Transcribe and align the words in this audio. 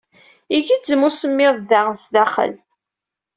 Igezzem 0.57 1.01
usemmiḍ 1.07 1.55
da 1.69 1.81
sdaxel. 1.93 2.53